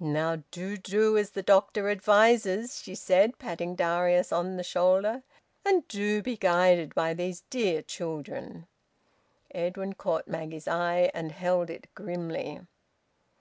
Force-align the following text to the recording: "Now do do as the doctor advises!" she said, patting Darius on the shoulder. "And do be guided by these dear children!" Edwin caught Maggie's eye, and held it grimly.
"Now 0.00 0.42
do 0.50 0.76
do 0.76 1.16
as 1.16 1.30
the 1.30 1.42
doctor 1.44 1.88
advises!" 1.88 2.82
she 2.82 2.96
said, 2.96 3.38
patting 3.38 3.76
Darius 3.76 4.32
on 4.32 4.56
the 4.56 4.64
shoulder. 4.64 5.22
"And 5.64 5.86
do 5.86 6.20
be 6.20 6.36
guided 6.36 6.96
by 6.96 7.14
these 7.14 7.44
dear 7.48 7.80
children!" 7.82 8.66
Edwin 9.52 9.92
caught 9.92 10.26
Maggie's 10.26 10.66
eye, 10.66 11.12
and 11.14 11.30
held 11.30 11.70
it 11.70 11.86
grimly. 11.94 12.58